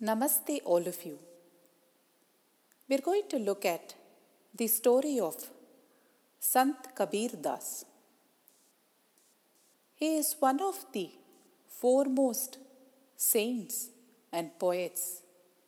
Namaste, 0.00 0.60
all 0.64 0.86
of 0.86 1.04
you. 1.04 1.18
We're 2.88 3.00
going 3.00 3.24
to 3.30 3.38
look 3.38 3.64
at 3.64 3.94
the 4.54 4.68
story 4.68 5.18
of 5.18 5.34
Sant 6.38 6.94
Kabir 6.94 7.30
Das. 7.42 7.84
He 9.96 10.16
is 10.18 10.36
one 10.38 10.60
of 10.62 10.86
the 10.92 11.10
foremost 11.66 12.58
saints 13.16 13.88
and 14.32 14.56
poets 14.56 15.22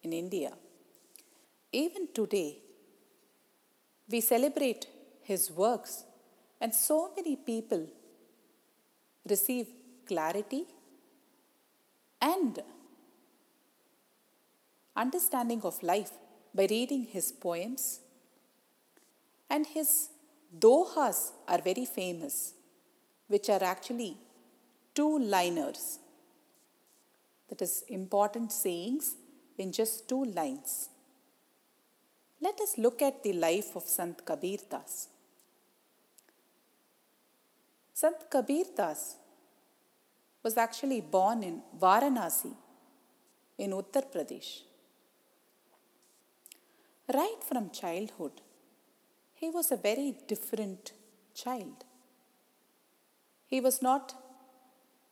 in 0.05 0.13
India. 0.13 0.53
Even 1.73 2.07
today, 2.15 2.59
we 4.09 4.21
celebrate 4.21 4.87
his 5.23 5.51
works, 5.51 6.05
and 6.61 6.73
so 6.73 7.11
many 7.17 7.35
people 7.35 7.85
receive 9.29 9.67
clarity 10.07 10.67
and 12.23 12.63
understanding 14.97 15.63
of 15.63 15.83
life 15.83 16.13
by 16.55 16.67
reading 16.71 17.05
his 17.05 17.33
poems. 17.33 18.01
And 19.49 19.67
his 19.67 20.11
dohas 20.59 21.33
are 21.49 21.61
very 21.61 21.85
famous, 21.85 22.55
which 23.29 23.49
are 23.49 23.63
actually 23.63 24.17
two 24.95 25.19
liners. 25.19 25.99
That 27.49 27.63
is, 27.63 27.85
important 27.89 28.53
sayings 28.53 29.17
in 29.59 29.73
just 29.73 30.09
two 30.09 30.25
lines. 30.25 30.89
Let 32.41 32.61
us 32.61 32.79
look 32.79 33.03
at 33.03 33.23
the 33.23 33.33
life 33.33 33.77
of 33.77 33.83
Sant 33.83 34.25
Kabir 34.25 34.59
Das. 34.71 35.09
Sant 37.93 38.31
Kabir 38.31 38.65
Das 38.77 39.17
was 40.43 40.57
actually 40.57 41.03
born 41.03 41.43
in 41.43 41.61
Varanasi 41.79 42.55
in 43.59 43.73
Uttar 43.73 44.05
Pradesh. 44.11 44.63
Right 47.13 47.43
from 47.43 47.71
childhood, 47.71 48.41
he 49.35 49.49
was 49.51 49.73
a 49.73 49.77
very 49.77 50.15
different 50.29 50.93
child. 51.35 51.85
He 53.47 53.61
was 53.61 53.83
not 53.83 54.15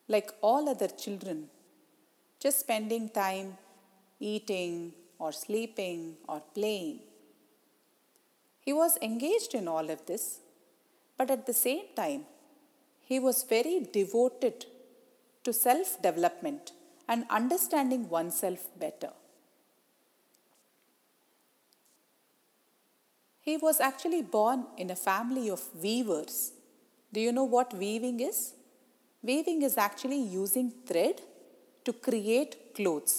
like 0.06 0.30
all 0.40 0.68
other 0.68 0.86
children, 0.88 1.48
just 2.38 2.60
spending 2.60 3.08
time 3.08 3.56
eating 4.20 4.92
or 5.18 5.32
sleeping 5.32 6.16
or 6.28 6.40
playing. 6.54 7.00
He 8.60 8.72
was 8.72 8.98
engaged 9.02 9.54
in 9.54 9.66
all 9.66 9.90
of 9.90 10.06
this, 10.06 10.40
but 11.16 11.30
at 11.30 11.46
the 11.46 11.54
same 11.54 11.86
time, 11.96 12.26
he 13.10 13.18
was 13.18 13.42
very 13.42 13.88
devoted 13.92 14.66
to 15.42 15.52
self 15.52 16.00
development 16.00 16.72
and 17.08 17.24
understanding 17.28 18.08
oneself 18.08 18.68
better. 18.78 19.12
He 23.48 23.56
was 23.56 23.80
actually 23.80 24.20
born 24.36 24.66
in 24.76 24.90
a 24.90 24.96
family 25.08 25.48
of 25.48 25.62
weavers. 25.82 26.52
Do 27.14 27.18
you 27.26 27.32
know 27.36 27.44
what 27.44 27.72
weaving 27.82 28.18
is? 28.20 28.38
Weaving 29.22 29.62
is 29.68 29.78
actually 29.78 30.20
using 30.20 30.66
thread 30.88 31.22
to 31.86 31.92
create 31.94 32.74
clothes. 32.74 33.14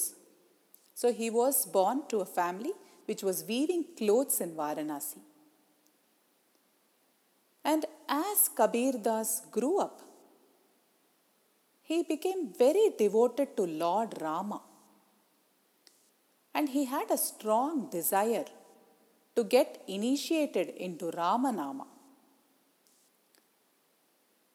So 0.94 1.12
he 1.12 1.30
was 1.32 1.66
born 1.66 2.04
to 2.10 2.20
a 2.20 2.28
family 2.40 2.74
which 3.08 3.24
was 3.24 3.44
weaving 3.52 3.86
clothes 3.98 4.40
in 4.40 4.52
Varanasi. 4.52 5.22
And 7.66 7.86
as 8.08 8.50
Kabir 8.60 8.94
Das 9.08 9.42
grew 9.50 9.80
up, 9.80 10.00
he 11.82 12.04
became 12.04 12.54
very 12.66 12.88
devoted 13.00 13.58
to 13.58 13.66
Lord 13.66 14.14
Rama. 14.22 14.62
And 16.54 16.70
he 16.70 16.86
had 16.86 17.10
a 17.10 17.18
strong 17.18 17.90
desire 17.90 18.46
to 19.36 19.44
get 19.44 19.84
initiated 19.88 20.70
into 20.70 21.06
Ramanama. 21.12 21.86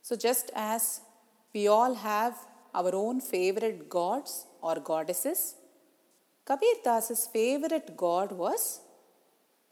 So, 0.03 0.17
just 0.17 0.51
as 0.55 1.01
we 1.55 1.67
all 1.67 1.95
have 1.95 2.35
our 2.75 2.95
own 2.95 3.21
favorite 3.21 3.89
gods 3.89 4.47
or 4.61 4.77
goddesses, 4.77 5.55
Kabir 6.45 6.75
Das's 6.85 7.27
favorite 7.33 7.97
god 7.97 8.33
was 8.33 8.81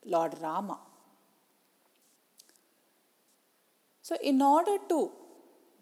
Lord 0.05 0.35
Rama. 0.41 0.79
So, 4.01 4.17
in 4.23 4.41
order 4.41 4.79
to 4.89 5.11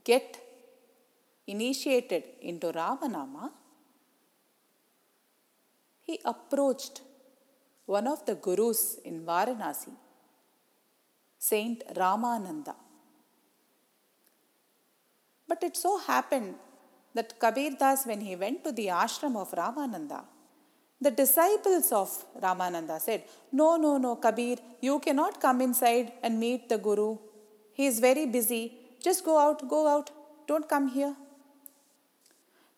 get 0.05 0.37
initiated 1.47 2.25
into 2.41 2.73
Ramanama, 2.73 3.51
he 6.03 6.21
approached 6.25 7.03
one 7.97 8.07
of 8.15 8.25
the 8.29 8.35
gurus 8.47 8.83
in 9.05 9.17
Varanasi, 9.29 9.93
Saint 11.39 11.83
Ramananda. 12.01 12.75
But 15.49 15.63
it 15.69 15.77
so 15.77 15.99
happened 15.99 16.55
that 17.15 17.39
Kabir 17.41 17.73
Das, 17.81 18.07
when 18.07 18.21
he 18.21 18.37
went 18.37 18.63
to 18.65 18.73
the 18.73 18.87
ashram 18.87 19.37
of 19.37 19.51
Ramananda, 19.51 20.23
the 21.01 21.11
disciples 21.11 21.91
of 21.91 22.11
Ramananda 22.41 23.01
said, 23.01 23.25
No, 23.51 23.77
no, 23.77 23.99
no, 23.99 24.17
Kabir, 24.17 24.59
you 24.81 25.01
cannot 25.01 25.41
come 25.41 25.61
inside 25.61 26.13
and 26.23 26.39
meet 26.39 26.69
the 26.69 26.79
Guru. 26.79 27.19
He 27.73 27.87
is 27.87 27.99
very 27.99 28.27
busy. 28.27 28.75
Just 29.03 29.25
go 29.25 29.37
out, 29.39 29.69
go 29.69 29.89
out. 29.89 30.11
Don't 30.47 30.69
come 30.69 30.89
here. 30.89 31.17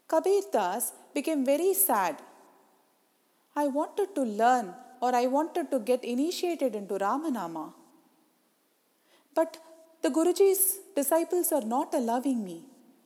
Kabir 0.08 0.42
Das 0.52 0.92
became 1.12 1.44
very 1.44 1.74
sad. 1.74 2.16
I 3.54 3.66
wanted 3.66 4.14
to 4.14 4.22
learn 4.22 4.72
or 5.02 5.14
I 5.14 5.26
wanted 5.26 5.70
to 5.72 5.78
get 5.80 6.04
initiated 6.04 6.76
into 6.76 6.94
Ramanama. 6.94 7.72
But 9.34 9.58
the 10.02 10.10
Guruji's 10.10 10.78
disciples 10.94 11.50
are 11.50 11.66
not 11.76 11.92
allowing 11.92 12.44
me. 12.44 12.58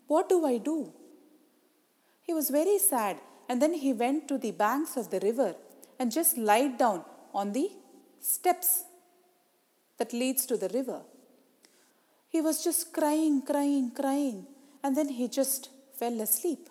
What 0.06 0.28
do 0.28 0.44
I 0.44 0.58
do? 0.58 0.92
He 2.22 2.34
was 2.34 2.50
very 2.50 2.78
sad 2.78 3.18
and 3.48 3.62
then 3.62 3.72
he 3.72 3.92
went 3.94 4.28
to 4.28 4.36
the 4.36 4.50
banks 4.50 4.96
of 4.96 5.10
the 5.10 5.20
river 5.20 5.54
and 5.98 6.12
just 6.12 6.36
lied 6.36 6.76
down 6.76 7.02
on 7.32 7.52
the 7.52 7.70
steps 8.20 8.84
that 9.98 10.12
leads 10.12 10.44
to 10.46 10.56
the 10.58 10.68
river. 10.68 11.00
He 12.28 12.42
was 12.42 12.62
just 12.62 12.92
crying, 12.92 13.40
crying, 13.40 13.90
crying, 13.90 14.46
and 14.82 14.94
then 14.96 15.08
he 15.08 15.28
just 15.28 15.70
fell 15.98 16.20
asleep. 16.20 16.68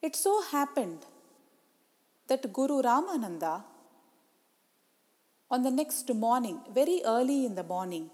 It 0.00 0.14
so 0.14 0.42
happened 0.42 1.04
that 2.30 2.52
Guru 2.56 2.76
Ramananda, 2.88 3.54
on 5.50 5.62
the 5.66 5.70
next 5.80 6.12
morning, 6.26 6.60
very 6.78 6.98
early 7.04 7.44
in 7.44 7.54
the 7.60 7.66
morning, 7.74 8.04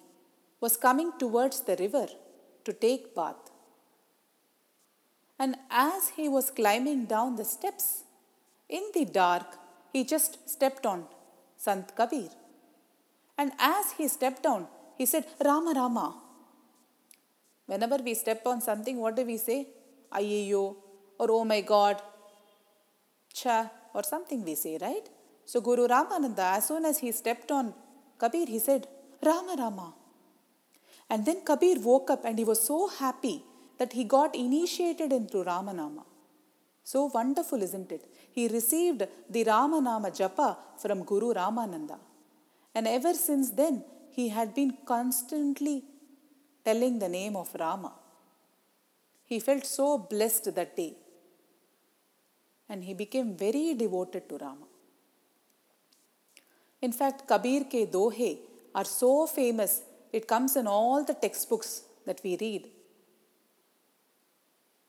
was 0.60 0.76
coming 0.86 1.10
towards 1.22 1.60
the 1.68 1.76
river 1.84 2.06
to 2.64 2.72
take 2.72 3.14
bath. 3.14 3.42
And 5.38 5.56
as 5.70 6.08
he 6.16 6.28
was 6.36 6.50
climbing 6.50 7.04
down 7.14 7.36
the 7.36 7.44
steps, 7.44 8.04
in 8.68 8.84
the 8.94 9.04
dark, 9.04 9.46
he 9.92 10.02
just 10.04 10.48
stepped 10.48 10.86
on 10.86 11.04
Sant 11.56 11.94
Kabir. 11.94 12.30
And 13.38 13.52
as 13.58 13.92
he 13.98 14.08
stepped 14.08 14.42
down, 14.42 14.66
he 14.98 15.06
said, 15.06 15.26
Rama 15.44 15.72
Rama. 15.76 16.06
Whenever 17.66 17.98
we 18.02 18.14
step 18.14 18.46
on 18.46 18.60
something, 18.60 18.96
what 18.98 19.14
do 19.16 19.24
we 19.24 19.36
say? 19.36 19.68
Ayyo, 20.12 20.76
or 21.18 21.30
oh 21.30 21.44
my 21.44 21.60
God, 21.60 22.00
cha, 23.32 23.70
or 23.96 24.02
something 24.12 24.44
we 24.44 24.54
say, 24.54 24.78
right? 24.86 25.06
So 25.50 25.60
Guru 25.60 25.86
Ramananda, 25.94 26.46
as 26.58 26.66
soon 26.68 26.84
as 26.84 26.98
he 26.98 27.10
stepped 27.12 27.50
on 27.50 27.74
Kabir, 28.18 28.46
he 28.46 28.58
said, 28.58 28.86
Rama 29.28 29.54
Rama. 29.58 29.88
And 31.08 31.24
then 31.24 31.40
Kabir 31.44 31.78
woke 31.80 32.10
up 32.10 32.24
and 32.24 32.38
he 32.38 32.44
was 32.44 32.60
so 32.72 32.88
happy 32.88 33.36
that 33.78 33.92
he 33.92 34.04
got 34.04 34.34
initiated 34.34 35.12
into 35.12 35.38
Ramanama. 35.50 36.04
So 36.82 37.10
wonderful, 37.18 37.62
isn't 37.62 37.90
it? 37.92 38.04
He 38.32 38.48
received 38.48 39.02
the 39.30 39.44
Ramanama 39.44 40.10
Japa 40.18 40.56
from 40.82 41.04
Guru 41.04 41.32
Ramananda. 41.34 41.98
And 42.74 42.86
ever 42.86 43.14
since 43.14 43.50
then, 43.50 43.84
he 44.10 44.28
had 44.28 44.54
been 44.54 44.72
constantly 44.86 45.84
telling 46.64 46.98
the 46.98 47.08
name 47.08 47.36
of 47.36 47.48
Rama. 47.58 47.92
He 49.24 49.40
felt 49.40 49.66
so 49.66 49.98
blessed 49.98 50.54
that 50.54 50.76
day. 50.76 50.94
And 52.68 52.84
he 52.84 52.94
became 52.94 53.36
very 53.36 53.74
devoted 53.74 54.28
to 54.28 54.38
Rama. 54.38 54.66
In 56.82 56.92
fact, 56.92 57.26
Kabir 57.26 57.64
ke 57.64 57.90
dohe 57.90 58.38
are 58.74 58.84
so 58.84 59.26
famous, 59.26 59.82
it 60.12 60.26
comes 60.26 60.56
in 60.56 60.66
all 60.66 61.04
the 61.04 61.14
textbooks 61.14 61.82
that 62.06 62.20
we 62.22 62.36
read 62.40 62.68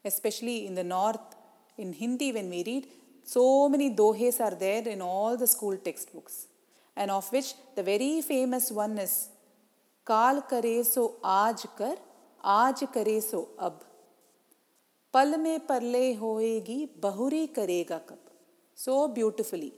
especially 0.08 0.66
in 0.66 0.76
the 0.76 0.84
north, 0.84 1.28
in 1.78 1.94
Hindi, 1.94 2.32
when 2.32 2.50
we 2.50 2.64
read, 2.64 2.88
so 3.24 3.70
many 3.70 3.90
dohes 3.90 4.40
are 4.40 4.56
there 4.56 4.88
in 4.88 5.02
all 5.02 5.38
the 5.38 5.48
school 5.48 5.78
textbooks, 5.78 6.48
and 6.96 7.12
of 7.12 7.32
which 7.32 7.54
the 7.76 7.84
very 7.84 8.22
famous 8.22 8.72
one 8.72 8.98
is 8.98 9.30
Kal 10.06 10.42
kare 10.50 10.84
so 10.84 11.04
aaj 11.24 11.66
kar, 11.78 11.96
aaj 12.44 12.82
kare 12.94 13.20
so 13.22 13.50
ab. 13.60 13.84
पल 15.18 15.38
में 15.38 15.66
परले 15.68 16.14
होएगी, 16.14 16.86
बहुरी 17.02 17.46
करेगा 17.48 17.98
कब? 18.00 18.20
So 18.78 19.08
beautifully 19.08 19.72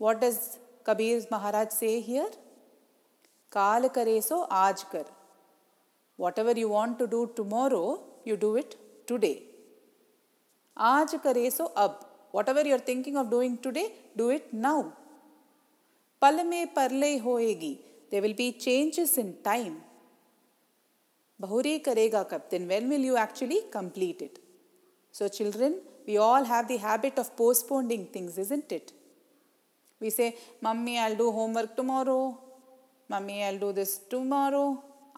what 0.00 0.22
is 0.24 0.38
Kabir 0.86 1.26
Maharaj 1.32 1.68
says 1.70 1.88
here 2.06 2.36
काल 3.52 3.88
करे 3.88 4.20
सो 4.22 4.38
आज 4.58 4.82
कर। 4.92 5.04
Whatever 6.38 6.58
you 6.58 6.68
want 6.68 6.98
to 6.98 7.06
do 7.06 7.24
tomorrow 7.36 7.84
you 8.28 8.36
do 8.36 8.56
it 8.56 8.74
today 9.08 9.34
आज 10.76 11.14
करे 11.24 11.50
सो 11.50 11.64
अब। 11.64 12.00
Whatever 12.48 12.66
you 12.66 12.74
are 12.74 12.84
thinking 12.88 13.16
of 13.16 13.28
doing 13.28 13.58
today 13.64 13.86
do 14.16 14.30
it 14.30 14.48
now 14.54 14.82
पल 16.22 16.44
में 16.46 16.72
परले 16.74 17.16
होएगी। 17.18 17.74
There 18.10 18.20
will 18.20 18.34
be 18.34 18.50
changes 18.60 19.18
in 19.18 19.32
time 19.44 19.76
bahuri 21.42 21.74
karega 21.86 22.22
kab 22.30 22.42
then 22.52 22.64
when 22.72 22.84
will 22.92 23.04
you 23.10 23.16
actually 23.26 23.60
complete 23.78 24.20
it? 24.28 24.38
So 25.16 25.28
children 25.38 25.72
we 26.06 26.16
all 26.26 26.44
have 26.52 26.66
the 26.72 26.78
habit 26.88 27.16
of 27.22 27.28
postponing 27.42 28.04
things 28.14 28.38
isn't 28.44 28.70
it? 28.78 28.92
We 30.00 30.10
say 30.18 30.28
mummy 30.66 30.98
i'll 31.02 31.18
do 31.24 31.28
homework 31.38 31.76
tomorrow. 31.80 32.22
Mummy 33.12 33.38
i'll 33.44 33.62
do 33.66 33.72
this 33.80 33.92
tomorrow. 34.14 34.66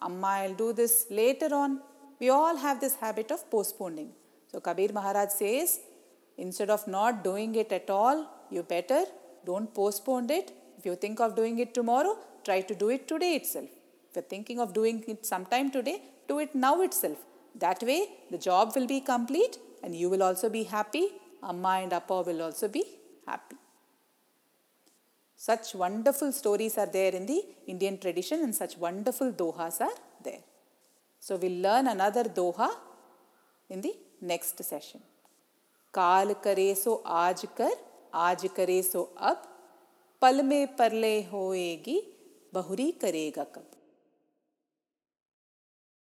Amma 0.07 0.31
i'll 0.43 0.57
do 0.65 0.69
this 0.81 0.93
later 1.09 1.49
on. 1.63 1.81
We 2.19 2.29
all 2.29 2.55
have 2.65 2.79
this 2.85 2.95
habit 2.95 3.31
of 3.31 3.49
postponing. 3.55 4.11
So 4.51 4.59
kabir 4.67 4.91
maharaj 4.99 5.31
says 5.41 5.79
instead 6.37 6.69
of 6.69 6.87
not 6.87 7.23
doing 7.29 7.55
it 7.63 7.71
at 7.79 7.89
all 7.89 8.19
you 8.49 8.63
better 8.75 9.03
don't 9.45 9.73
postpone 9.73 10.29
it. 10.39 10.51
If 10.77 10.85
you 10.85 10.95
think 10.95 11.19
of 11.19 11.35
doing 11.41 11.59
it 11.59 11.73
tomorrow 11.79 12.17
try 12.47 12.61
to 12.61 12.75
do 12.83 12.89
it 12.95 13.07
today 13.13 13.33
itself 13.41 13.74
if 14.14 14.16
you're 14.16 14.30
thinking 14.34 14.58
of 14.64 14.72
doing 14.72 15.04
it 15.06 15.24
sometime 15.24 15.70
today 15.70 15.98
do 16.30 16.38
it 16.44 16.54
now 16.66 16.76
itself. 16.88 17.18
That 17.64 17.82
way, 17.82 18.00
the 18.30 18.38
job 18.38 18.72
will 18.76 18.86
be 18.86 19.00
complete 19.00 19.58
and 19.82 19.94
you 20.00 20.08
will 20.12 20.22
also 20.22 20.48
be 20.48 20.62
happy. 20.76 21.06
Amma 21.42 21.72
and 21.82 21.92
Appa 21.92 22.18
will 22.28 22.42
also 22.42 22.68
be 22.68 22.84
happy. 23.26 23.56
Such 25.36 25.74
wonderful 25.74 26.32
stories 26.40 26.76
are 26.82 26.90
there 26.98 27.12
in 27.12 27.26
the 27.26 27.42
Indian 27.66 27.96
tradition 27.98 28.42
and 28.46 28.54
such 28.54 28.76
wonderful 28.76 29.32
dohas 29.32 29.80
are 29.80 29.96
there. 30.22 30.44
So, 31.18 31.36
we'll 31.36 31.60
learn 31.62 31.86
another 31.88 32.24
doha 32.24 32.70
in 33.68 33.80
the 33.80 33.94
next 34.32 34.62
session. 34.72 35.00
काल 35.94 36.32
करे 36.44 36.74
सो 36.74 36.92
आज 37.20 37.40
कर 37.56 37.72
आज 38.14 38.46
करे 38.56 38.80
सो 38.82 39.02
अब 39.28 39.42
पल 40.22 40.42
में 40.50 40.76
परले 40.76 41.14
होएगी 41.32 41.98
बहुरी 42.54 42.90
करेगा 43.02 43.44
कब 43.54 43.70